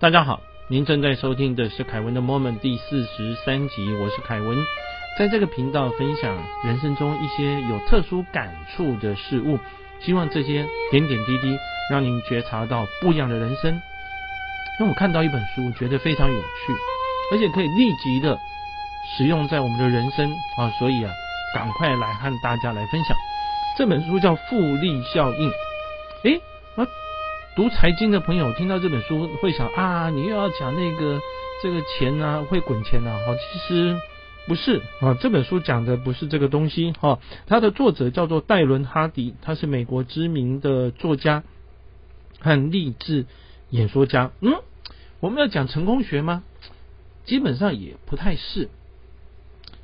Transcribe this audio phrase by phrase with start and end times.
[0.00, 4.56] 大家好，您正在收听的是凯文的 Moment 第四十三集，我是凯文，
[5.18, 9.58] 在这个频道分享人生中一些有特殊感触的事物，
[9.98, 11.58] 希望这些点点滴滴
[11.90, 13.72] 让您觉察到不一样的人生。
[14.78, 16.72] 因为我看到一本书，觉得非常有趣，
[17.32, 18.38] 而且可以立即的
[19.16, 21.10] 使用在我们的人生啊，所以啊，
[21.56, 23.16] 赶快来和大家来分享。
[23.76, 25.50] 这本书叫《复利效应》。
[26.22, 26.40] 诶，
[27.58, 31.20] 读财经的朋友听到这本书会想啊，你又要讲那个
[31.60, 33.18] 这个钱啊，会滚钱啊？
[33.26, 34.00] 哈，其实
[34.46, 37.18] 不是啊，这本书讲的不是这个东西哈。
[37.48, 41.42] 它的作者叫做戴伦哈迪，他是美国知名的作家
[42.38, 43.26] 和励志
[43.70, 44.30] 演说家。
[44.38, 44.54] 嗯。
[45.18, 46.44] 我们要讲成功学吗？
[47.24, 48.68] 基本上也不太是，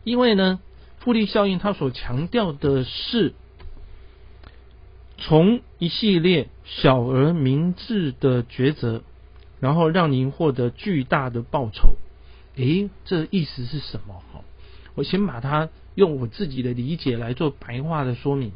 [0.04, 0.60] 因为呢，
[1.00, 3.34] 复利效应它所强调的是
[5.18, 9.02] 从一系列小而明智的抉择，
[9.60, 11.96] 然后让您获得巨大的报酬。
[12.56, 14.22] 诶，这意思是什么？
[14.32, 14.42] 哈，
[14.94, 18.52] 我先把它用我自己的理解来做白话的说明。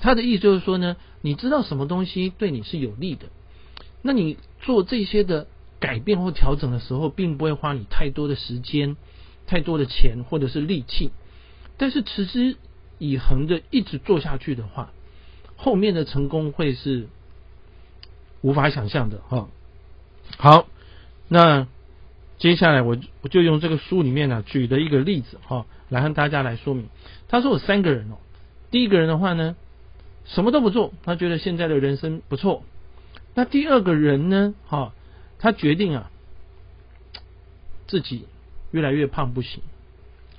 [0.00, 3.26] 他的意思就是说呢，你知道什么东西对你是有利的，
[4.02, 5.46] 那你做这些的。
[5.80, 8.96] 改变或调整的时候，并不会花你太多的时间、
[9.46, 11.12] 太多的钱或者是力气。
[11.76, 12.56] 但是持之
[12.98, 14.90] 以恒的一直做下去的话，
[15.58, 17.08] 后面的成功会是
[18.40, 19.48] 无法想象的哈。
[20.38, 20.66] 好，
[21.28, 21.66] 那
[22.38, 26.88] 接下来我我就用这个书里面呢举的一个例子哈，来和大家来说明。
[27.28, 28.16] 他说有三个人哦，
[28.70, 29.54] 第一个人的话呢，
[30.24, 32.62] 什么都不做，他觉得现在的人生不错。
[33.34, 34.94] 那第二个人呢，哈。
[35.40, 36.10] 他决定啊，
[37.86, 38.24] 自己
[38.72, 39.62] 越来越胖不行，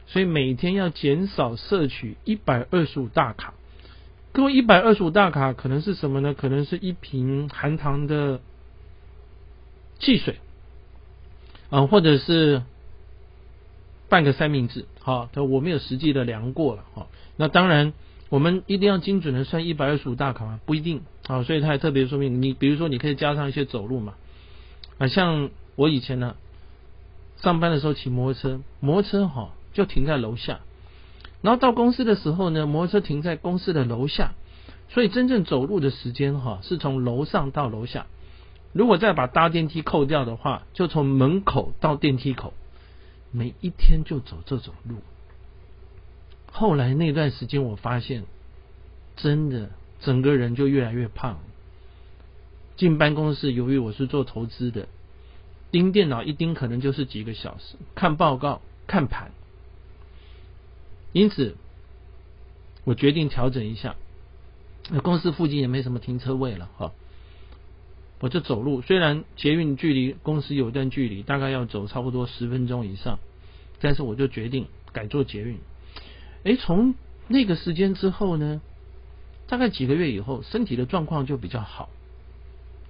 [0.07, 3.53] 所以每天要减少摄取一百二十五大卡。
[4.31, 6.33] 各位，一百二十五大卡可能是什么呢？
[6.33, 8.41] 可能是一瓶含糖的
[9.97, 10.37] 汽水，
[11.71, 12.61] 啊，或者是
[14.07, 14.85] 半个三明治。
[15.01, 16.83] 好，他我没有实际的量过了。
[16.93, 17.91] 好，那当然，
[18.29, 20.59] 我们一定要精准的算一百二十五大卡吗？
[20.65, 21.01] 不一定。
[21.27, 24.13] 好，所以他还特别说明，你比如说，你可以加上一些走路嘛。
[24.99, 26.35] 啊，像我以前呢，
[27.41, 30.59] 上班的时候骑摩托车，摩托车哈就停在楼下，
[31.41, 34.33] 然后到公司的时候呢，摩托车停在公司的楼下，
[34.89, 38.07] 所以真正走路的时间哈是从楼上到楼下。
[38.73, 42.53] 如果再把搭电梯扣掉的话，就从门口到电梯口，
[43.31, 44.97] 每一天就走这种路。
[46.51, 48.25] 后来那段时间，我发现
[49.15, 49.69] 真的
[50.01, 51.39] 整个人就越来越胖。
[52.75, 54.87] 进办公室，由于我是做投资的，
[55.71, 59.31] 盯电脑一盯可能就是几个小时，看报告、看盘，
[61.11, 61.55] 因此
[62.83, 63.95] 我决定调整一下。
[65.03, 66.91] 公司附近也没什么停车位了，哈，
[68.19, 68.81] 我就走路。
[68.81, 73.19] 虽然捷运距离公司有段距离，大概要走差不多十分钟以上，
[73.81, 75.59] 但是我就决定改做捷运。
[76.43, 76.95] 哎，从
[77.27, 78.61] 那个时间之后呢，
[79.47, 81.89] 大概几个月以后，身体的状况就比较好。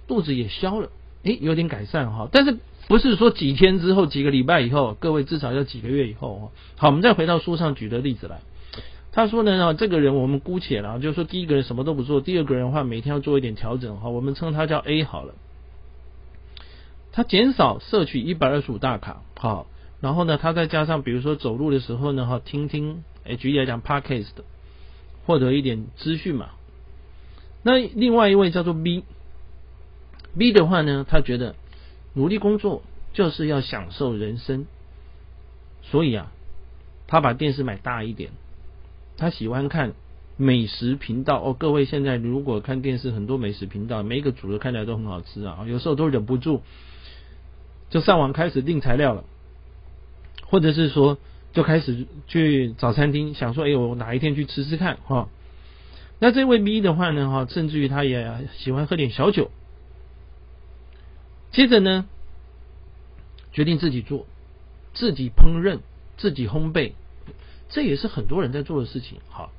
[0.06, 0.90] 肚子也消了，
[1.22, 2.56] 诶，有点改善哈，但是
[2.88, 6.50] 不是说几天之后、几个礼拜以后，各位至少要几个月以后哦。
[6.76, 8.40] 好，我们再回到书上举的例子来。
[9.12, 15.34] 他说呢，这个人我们姑且了，就是说第一个人什么都不做，第二个人的话每天要做一点调整哈，我们称他叫 A 好了。
[17.12, 19.66] 他减少摄取一百二十五大卡，好，
[20.00, 24.30] 然后呢，他再加上比如说走路的时候呢，哈，听听，诶，举例来讲，Podcast，
[25.26, 26.50] 获得一点资讯嘛。
[27.62, 29.04] 那另外一位叫做 B。
[30.38, 31.54] B 的话呢，他觉得
[32.14, 32.82] 努力工作
[33.12, 34.66] 就是要享受人生，
[35.82, 36.32] 所以啊，
[37.06, 38.30] 他把电视买大一点。
[39.16, 39.92] 他喜欢看
[40.36, 41.54] 美食频道哦。
[41.58, 46.62] 各位现在如果看电视，很多美食频道，每一个煮的看起来都很好吃啊，有时候都忍不住
[47.90, 49.24] 就上网开始订材料了，
[50.46, 51.18] 或者是说
[51.52, 55.28] 就开始去找餐厅，想说哎，我哪一天去吃吃看哈。
[56.20, 59.50] 那这位 B 的话呢，哈，甚至于他也喜欢喝点小酒。
[61.60, 62.06] 接着呢，
[63.52, 64.24] 决定自己做，
[64.94, 65.80] 自己烹饪，
[66.16, 66.92] 自己烘焙，
[67.68, 69.18] 这也是很多人在做的事情。
[69.28, 69.52] 好，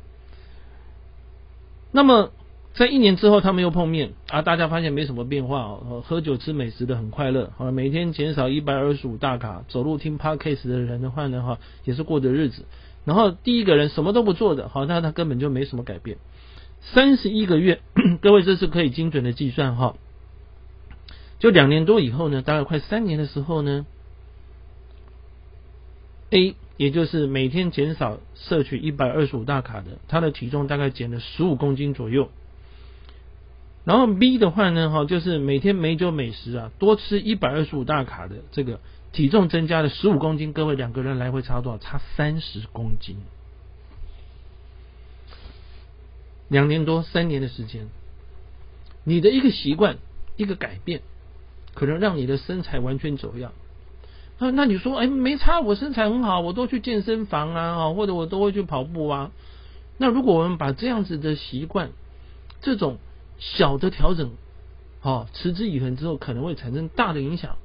[1.91, 2.31] 那么
[2.73, 12.65] 在一年之后，他们又碰面啊，大家发现没什么变化哦，喝酒吃美食的很快乐，好，每天减少一百二十五大卡，走路听 podcast 的人的话呢，哈，也是过的日子。
[13.05, 16.17] 然后第一个人什么都不做的，好，那他根本就没什么改变。
[16.81, 17.79] 三十一个月，
[18.23, 19.95] 各位这是可以精准的计算哈。
[21.41, 23.87] 就两年多以后呢，大概快三年的时候呢
[26.29, 32.29] ，A 也就是每天减少摄取一百二十五大卡的，他的体重大概减了十五公斤左右。
[33.85, 38.79] 然后 B 的话呢，哈，就是每天美酒美食啊，多吃一百二十五大卡的这个
[39.11, 41.79] 体重增加了十五公斤，各位两个人来回差多少？
[41.79, 43.17] 差三十公斤，
[46.49, 47.87] 两年多三年的时间，
[49.03, 49.97] 你的一个习惯
[50.35, 51.01] 一个改变，
[51.73, 53.51] 可能让你的身材完全走样。
[54.39, 59.31] 那那你说，哎，没差，我身材很好，我都去健身房啊，或者我都会去跑步啊。
[59.97, 61.91] 那如果我们把这样子的习惯，
[62.59, 62.97] 这种
[63.37, 64.31] 小的调整，
[64.99, 67.57] 好持之以恒之后，可能会产生大的影响。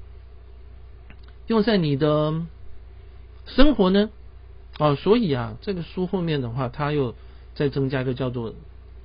[1.47, 2.43] 用在你的
[3.47, 4.11] 生活呢？
[4.79, 7.15] 哦，所以啊，这个书后面的话，它又
[7.55, 8.53] 再增加一个叫做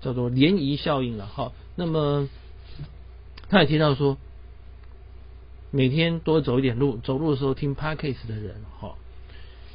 [0.02, 1.26] 叫做涟漪效应了。
[1.26, 2.28] 哈，那么
[3.48, 4.18] 他也提到说，
[5.72, 8.96] 每天多走一点路，走路的时候听 Podcast 的人，哈，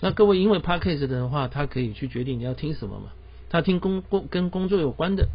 [0.00, 3.12] 那各位因为 Podcast 的话，他可以去决定你要听什么嘛。
[3.48, 5.28] 他听工工跟工作有关的。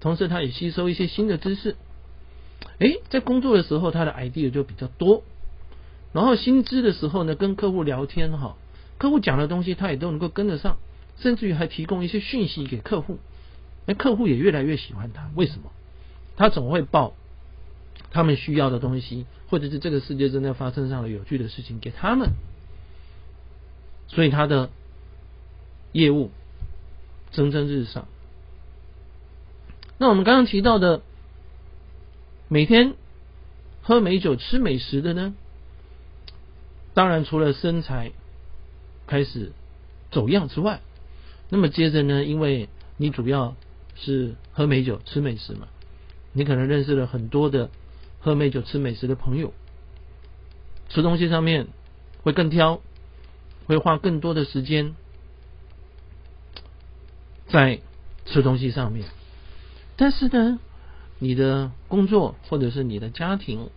[0.00, 1.76] 同时，他也吸收一些新的知识。
[2.78, 5.22] 哎，在工作的时候，他的 idea 就比较多。
[6.12, 8.56] 然后薪资的时候呢，跟客户聊天哈，
[8.96, 10.78] 客户讲的东西他也都能够跟得上，
[11.18, 13.18] 甚至于还提供一些讯息给客户。
[13.84, 15.70] 那客户也越来越喜欢他，为什么？
[16.36, 17.12] 他总会报
[18.10, 22.30] 他们需要的东西，或者是这个世界正在发生上的有趣的事情给他们。
[24.08, 24.70] 所以他的
[25.92, 26.30] 业务
[27.30, 28.08] 蒸蒸日上。
[29.98, 31.02] 那我们刚刚提到的，
[32.48, 32.94] 每天
[33.82, 35.34] 喝美酒、吃美食的呢？
[36.92, 38.10] 当然，除了身材
[39.06, 39.52] 开始
[40.10, 40.80] 走样之外，
[41.48, 43.54] 那么接着呢，因为你主要
[43.94, 45.68] 是喝美酒、吃美食嘛，
[46.32, 47.70] 你可能认识了很多的
[48.20, 49.52] 喝美酒、吃美食的朋友，
[50.88, 51.68] 吃东西上面
[52.22, 52.80] 会更挑，
[53.66, 54.94] 会花更多的时间
[57.48, 57.80] 在
[58.26, 59.06] 吃东西上面。
[59.96, 60.58] 但是呢，
[61.18, 63.70] 你的工作或者是你的家庭，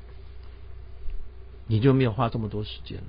[1.68, 3.00] 你就没有花这么多时间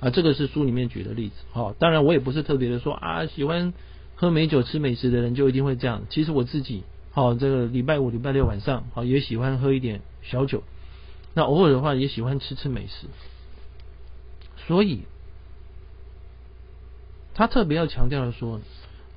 [0.00, 0.10] 啊。
[0.10, 1.34] 这个是书里面举的例子。
[1.52, 3.72] 好，当然我也不是特别的说啊，喜欢
[4.14, 6.02] 喝美酒、吃美食的人就一定会这样。
[6.10, 6.84] 其实我自己，
[7.16, 10.62] 好，这个礼拜五、礼拜六晚上，好也喜欢喝一点小酒。
[11.32, 13.06] 那偶尔的话，也喜欢吃吃美食。
[14.66, 15.04] 所以，
[17.32, 18.60] 他特别要强调的说。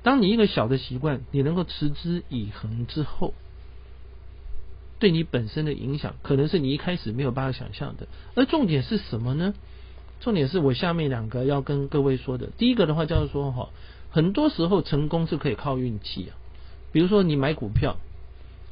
[0.02, 3.34] 当你一个小的习惯，你能够持之以恒之后，
[4.98, 8.08] 对你本身的影响，可能是你一开始没有办法想象的。
[8.34, 9.52] 而重点是什么呢？
[10.20, 12.46] 重点是我下面两个要跟各位说的。
[12.56, 13.68] 第一个的话，叫做说哈，
[14.08, 16.39] 很多时候成功是可以靠运气啊。
[16.92, 17.96] 比如说你买股票，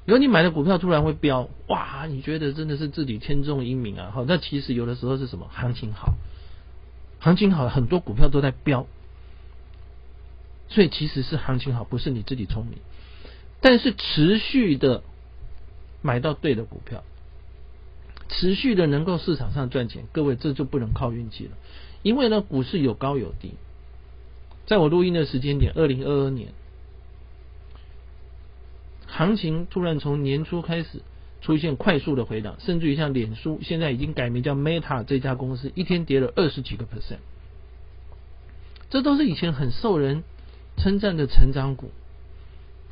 [0.04, 4.10] 如果你买的股票突然会飙，哇，你觉得真的是自己天纵英明啊。
[4.14, 5.48] 好，那其实有的时候是什么？
[5.52, 6.14] 行情好，
[7.20, 8.86] 行情好，很多股票都在飙。
[10.70, 12.78] 所以其实是行情好，不是你自己聪明，
[13.60, 15.02] 但是持续的
[16.02, 17.04] 买到对的股票，
[18.28, 21.52] 持续的能够市场上赚钱，各位这就不能靠运气了，
[22.02, 23.54] 因为呢股市有高有低。
[24.66, 26.52] 在我录音的时间点，二零二二年，
[29.18, 31.02] 行情突然从年初开始
[31.40, 37.18] 出现快速的回档，甚至于像脸书现在已经改名叫 Meta 这家公司，一天跌了二十几个 percent，
[38.90, 40.22] 这都是以前很受人。
[40.80, 41.90] 称赞的成长股，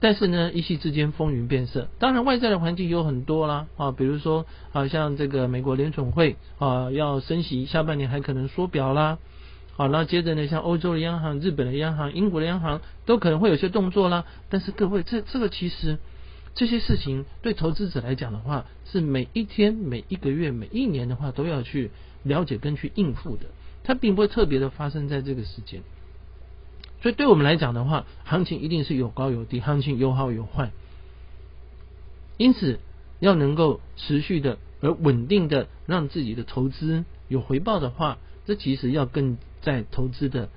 [0.01, 1.87] 但是呢，一夕之间风云变色。
[2.01, 9.19] 当然，外在的环境有很多啦，啊，比如说，啊，像这个美国联总会啊要升息，下半年还可能缩表啦，
[9.77, 14.25] 好，那接着呢，像欧洲的央行、日本的央行、英国的央行都可能会有些动作啦。
[14.49, 15.99] 但是各位，这这个其实
[16.57, 21.91] 这些事情对投资者来讲的话，是每一天、每一个月、每一年的话都要去
[22.23, 23.47] 了解跟去应付的，
[23.85, 25.83] 它并不会特别的发生在这个时间。
[27.03, 30.73] 所以，对我们来讲的话，行情一定是有高有低，行情有好有坏。
[32.39, 32.81] 因此，
[33.21, 40.49] 要能够持续的而稳定的让自己的投资有回报的话，这其实要更在投资的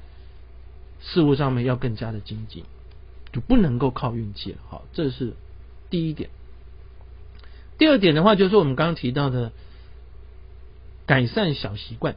[1.02, 2.64] 事物上面要更加的精进，
[3.34, 4.60] 就不能够靠运气了。
[4.70, 5.34] 好，这是
[5.90, 6.30] 第一点。
[7.78, 9.52] 第二点的话，就是我们刚刚提到的
[11.06, 12.16] 改善小习惯，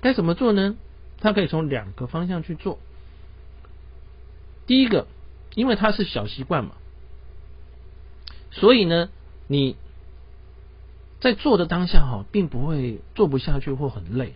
[0.00, 0.76] 该怎么做呢？
[1.20, 2.78] 它可以从两个方向去做。
[4.66, 5.06] 第一个，
[5.54, 6.72] 因为它是小习惯嘛，
[8.50, 9.08] 所以呢，
[9.46, 9.76] 你
[11.20, 14.34] 在做的当下哈，并不会做不下去或很累。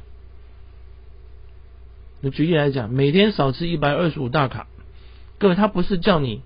[2.21, 4.67] 那举例来讲，每天少吃一百二十五大卡，
[5.39, 6.43] 各位，他不是叫你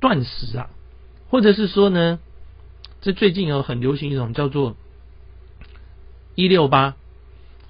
[0.00, 0.70] 断食啊，
[1.28, 2.18] 或者是说呢，
[3.00, 4.76] 这最近有很流行一种叫做
[6.34, 6.94] 一六八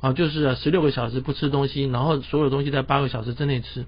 [0.01, 3.87] 啊，就是十六个小时不吃东西，然后所有东西在八个小时之内吃。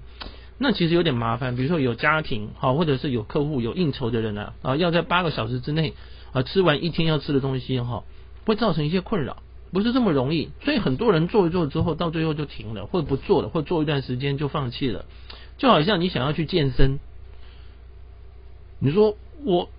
[0.57, 1.55] 那其实有点麻烦。
[1.55, 5.93] 比如说有家庭好，或者是有客户有应酬的人呢啊，要在八个小时之内
[6.33, 8.03] 啊吃完一天要吃的东西哈，
[8.45, 9.37] 会造成一些困扰，
[9.71, 10.49] 不是这么容易。
[10.65, 15.05] 所以很多人做一做之后，到最后就停了，或不做了，或做一段时间就放弃了。
[15.57, 16.99] 就好像你想要去健身，
[18.79, 19.69] 你说我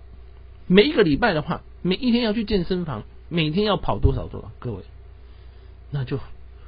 [0.67, 4.83] 每一个礼拜的话，每一天要去健身房，每天要跑多少多少，各位，
[5.89, 6.19] 那就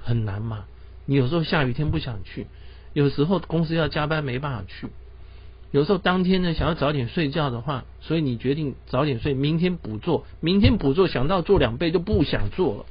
[0.04, 0.66] 很难嘛。
[1.06, 2.48] 你有时候下雨天不想去，
[2.94, 4.88] 有时候公司要加班没办法去，
[5.72, 12.86] 有时候当天呢想要早点睡觉的话，所以你决定早点睡，明天补做，明天补做想到做两倍就不想做了，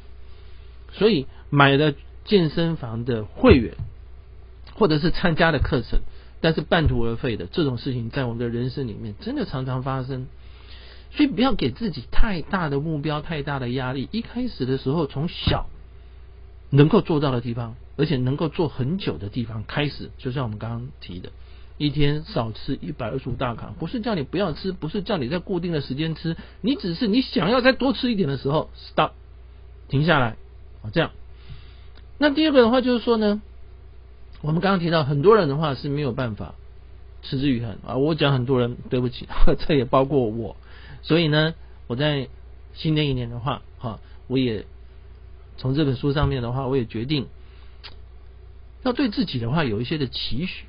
[0.92, 1.94] 所以买了
[2.25, 3.75] 健身房的会员。
[4.75, 6.00] 或者是参加的课程，
[6.42, 10.26] 但是半途而废的这种事情，在我们的人生里面真的常常发生。
[11.12, 14.08] 所以不要给自己太大的目标、太大的压力。
[14.12, 15.66] 一开始的时候，从小
[16.70, 21.30] 能够做到的地方，而且能够做很久的地方开始，就像我们刚刚提的，
[21.78, 29.12] 一天少吃一百二十五大卡，不是叫你不要吃，不是叫你在固定的时间吃，你只是你想要再多吃一点的时候，stop，
[29.88, 30.37] 停下来
[30.82, 31.12] 啊，这样。
[32.18, 33.42] 那第二个的话就是说呢。
[34.42, 36.54] 我们刚刚提到很多人的话是没有办法
[37.22, 39.28] 持之以恒啊，我讲很多人对不起，
[39.66, 40.56] 这也包括我。
[41.02, 41.54] 所以呢，
[41.87, 42.28] 我在
[42.75, 44.66] 新的一年的话，哈，我也
[45.58, 47.28] 从这本书上面的话，我也决定
[48.82, 50.66] 要对自己的话有一些的期许，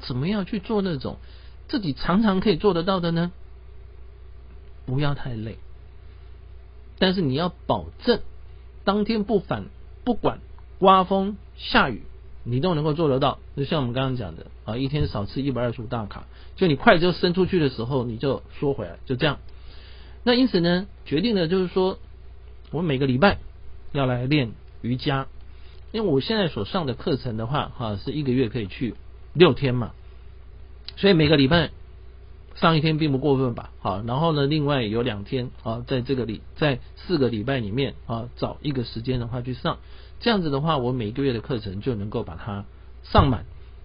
[0.00, 1.18] 怎么样去做那种
[1.68, 3.32] 自己常常可以做得到的呢？
[4.86, 5.58] 不要太累，
[6.98, 8.20] 但是你要保证
[8.84, 9.66] 当天不反
[10.04, 10.40] 不管
[10.78, 12.02] 刮风下雨。
[12.44, 16.24] 你都能够做得到，就像我们刚刚讲的啊，一天少吃一百二十五大卡，
[16.56, 19.38] 就你快就伸出去的时候，你就缩回来，就这样。
[20.24, 21.98] 那因此呢，决定的就是说，
[22.70, 23.38] 我每个礼拜
[23.92, 25.28] 要来练瑜伽，
[25.92, 28.94] 因为我现在所上的课程的话，哈，是一个月可以去
[29.32, 29.92] 六天嘛，
[30.96, 31.70] 所以每个礼拜
[32.56, 33.70] 上一天并不过分吧？
[33.80, 39.78] 好，然后呢，另外有两天啊，在这个礼在四个礼拜里面啊，找一个时间的话去上。
[40.22, 42.64] 这样子的话，我每个月的课程就能够把它
[43.02, 43.44] 上满、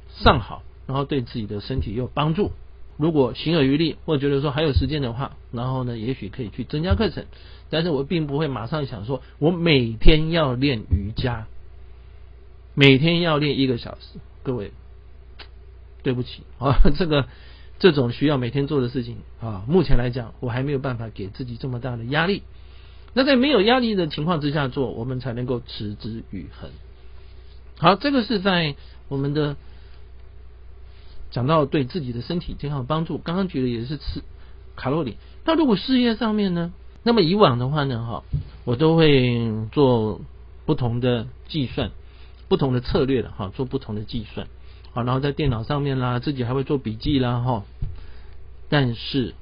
[0.09, 2.51] 上好，然后对自己的身体有帮助。
[2.95, 7.25] 如果行有余力，或觉得说还有时间的话，然后呢，也许可以去增加课程。
[7.69, 11.47] 但是我并不会马上想说，我每天要练瑜伽，
[12.75, 14.19] 每天要练一个小时。
[14.43, 14.71] 各位，
[16.03, 17.27] 对不起啊， 这个
[17.79, 22.43] 这种需要每天做的事情啊，目前来讲，我还没有办法给自己这么大的压力。
[23.13, 26.69] 那在没有压力的情况之下做，我们才能够持之以恒。
[27.79, 28.75] 好，这个是在
[29.07, 29.55] 我们的
[31.31, 33.17] 讲到对自己的身体健康帮助。
[33.17, 34.21] 刚刚举的也是吃
[34.75, 35.17] 卡路里。
[35.45, 36.73] 那如果事业上面呢？
[37.03, 38.23] 那么以往的话呢，哈，
[38.65, 40.19] 我都会做
[40.65, 41.91] 不同的计算，
[42.49, 44.47] 不同的策略的哈，做不同的计算。
[44.91, 47.63] 好，然后在电脑上面啦，自己还会做笔记啦，哈。
[48.67, 49.35] 但是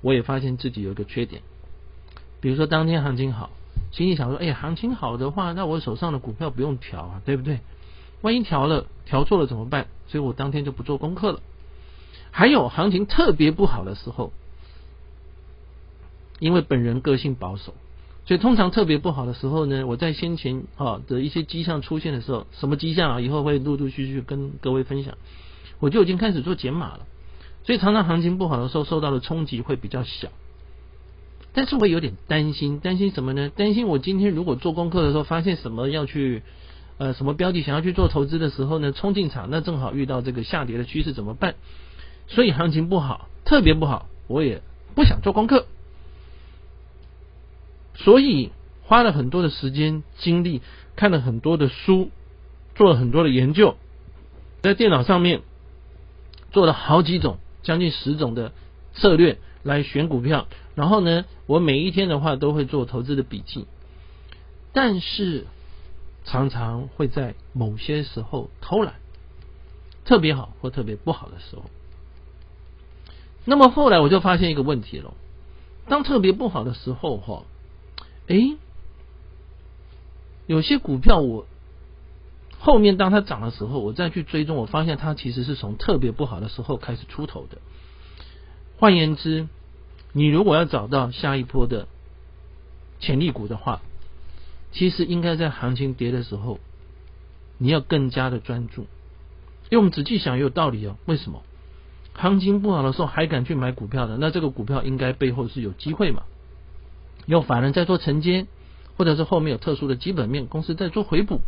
[0.00, 1.42] 我也发现自己有一个缺点。
[2.40, 3.50] 比如说当天行情好，
[3.90, 7.60] 心里想说：“哎，行情好的话，那我手上的股票不用调啊，对不对？
[8.20, 9.86] 万一调了，调错了怎么办？
[10.06, 11.40] 所以我当天就不做功课了。
[12.30, 14.32] 还有行情特别不好的时候，
[16.38, 17.74] 因为本人个性保守，
[18.26, 23.20] 所以通常特别不好的时候呢，我在先前啊的一些迹象出现的时候，什么迹象啊？
[23.20, 25.16] 以后会陆陆续续跟各位分享，
[25.80, 27.06] 我就已经开始做减码了。
[27.64, 30.28] 所以常常行情不好的时候，受到的冲击会比较小。”
[31.52, 33.48] 但是我有点担心，担心什么呢？
[33.48, 36.42] 担心我今天如果做功课的时候发现什么要去
[36.98, 41.54] 呃什么标的想要去做投资的时候呢，冲进场那正好遇到这个下跌的趋势怎么办？
[42.28, 44.62] 所以行情不好，特别不好，我也
[44.94, 45.66] 不想做功课，
[47.94, 48.50] 所以
[48.82, 50.60] 花了很多的时间精力，
[50.94, 52.10] 看了很多的书，
[52.74, 53.76] 做了很多的研究，
[54.60, 55.40] 在电脑上面
[56.52, 58.52] 做了好几种，将近十种的
[58.92, 60.46] 策略来选股票。
[60.74, 63.66] 然后呢，我每一天的话都会做投资的笔记，
[64.72, 65.46] 但是
[66.24, 68.94] 常常会在某些时候偷懒，
[70.04, 71.64] 特别好或特别不好的时候。
[73.44, 75.14] 那么后来我就发现一个问题了，
[75.88, 77.44] 当特别不好的时候哈，
[78.26, 78.56] 哎，
[80.46, 81.46] 有些股票我
[82.58, 87.58] 后面当它涨的时候，我再去追踪，我发现它其实是从特别不好的时候开始出头的。
[88.78, 89.48] 换言之。
[90.12, 91.86] 你如果要找到下一波的
[92.98, 93.82] 潜力股的话，
[94.72, 96.58] 其实应该在行情跌的时候，
[97.58, 98.86] 你要更加的专注。
[99.70, 100.96] 因为我们仔细想也有道理哦。
[101.04, 101.42] 为什么？
[102.14, 104.16] 行情不好的时候还敢去买股票的？
[104.16, 106.22] 那这个股票应该背后是有机会嘛？
[107.26, 108.46] 有法人在做承接，
[108.96, 111.42] 或者是后面有特殊的基本面公司在做回补，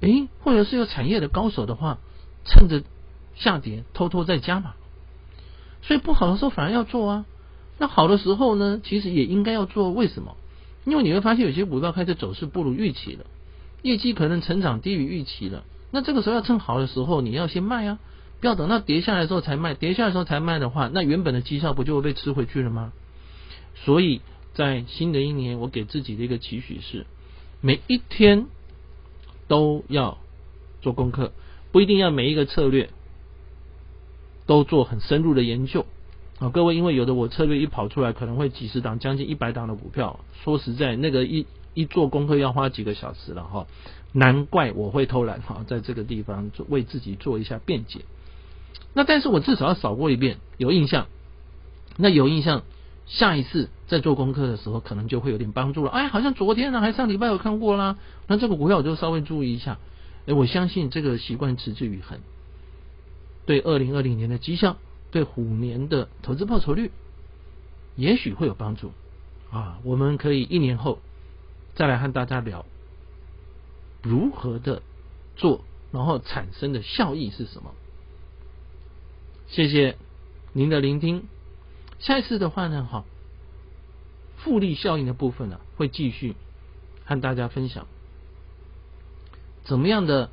[0.00, 1.98] 诶，或者是有产业的高手的话，
[2.44, 2.82] 趁着
[3.36, 4.74] 下跌，偷偷在加码。
[5.82, 7.26] 所以不好的时候反而要做啊。
[7.78, 9.90] 那好的时候呢，其实也应该要做。
[9.90, 10.36] 为什么？
[10.84, 13.24] 因为你会发现有些股票开始走势不如预期了，
[13.82, 15.64] 业绩可能成长低于预期了。
[15.90, 17.98] 那这个时候要趁好的时候，你要先卖啊，
[18.40, 19.74] 不要等到跌下来的时候才卖。
[19.74, 22.92] 跌下来的时候才卖的话，那原本的绩效不就会被吃回去了吗？
[23.74, 24.20] 所以
[24.54, 27.06] 在新的一年，我给自己的一个期许是，
[27.60, 28.46] 每一天
[29.48, 30.18] 都要
[30.80, 31.32] 做功课，
[31.70, 32.90] 不一定要每一个策略
[34.52, 35.86] 都做很深入的研究。
[36.38, 40.20] 啊，各位，因为有的我策略一跑出来，可能会几十档、将近一百档的股票。
[40.44, 43.66] 说实在，那个一一做功课要花几个小时了哈。
[44.12, 48.00] 难怪我会偷懒哈，在这个地方做为自己做一下辩解。
[48.92, 51.06] 那但是我至少要扫过一遍，有印象。
[51.96, 52.62] 那有印象，
[53.06, 55.90] 下一次在做功课的时候，可能就会有点帮助了。
[55.90, 57.96] 哎，好像昨天呢，还上礼拜有看过啦。
[58.26, 59.78] 那这个股票我就稍微注意一下。
[60.26, 62.18] 哎，我相信这个习惯持之以恒，
[63.46, 64.76] 对二零二零年的绩效。
[65.10, 66.90] 对虎年的投资报酬率，
[67.96, 68.92] 也许会有帮助
[69.50, 69.78] 啊！
[69.84, 71.00] 我们可以一年后
[71.74, 72.64] 再来和大家聊
[74.00, 74.80] 如何的
[75.36, 77.74] 做，然后产生的效益是什么。
[79.48, 79.98] 谢谢
[80.54, 81.24] 您的聆听。
[81.98, 83.04] 下一次的话呢，哈，
[84.38, 86.36] 复利效应的部分呢，会继续
[87.04, 87.86] 和大家分享
[89.62, 90.30] 怎么样的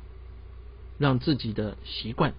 [0.96, 2.32] 让自己的习惯。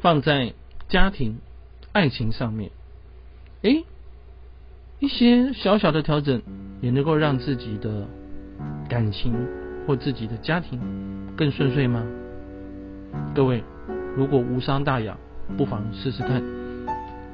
[0.00, 0.54] 放在
[0.88, 1.38] 家庭、
[1.92, 2.70] 爱情上面，
[3.62, 3.84] 诶，
[4.98, 6.42] 一些小小的调整
[6.80, 8.08] 也能够让自己的
[8.88, 9.34] 感情
[9.86, 10.80] 或自己的家庭
[11.36, 12.04] 更顺遂吗？
[13.34, 13.62] 各位，
[14.16, 15.16] 如果无伤大雅，
[15.56, 16.42] 不妨试试看。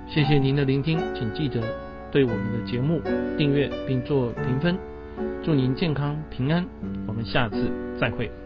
[0.08, 1.60] 谢谢您的聆听，请记得
[2.10, 3.00] 对我们的节目
[3.36, 4.76] 订阅并做评分。
[5.44, 6.66] 祝您健康平安，
[7.06, 7.70] 我们下次
[8.00, 8.45] 再会。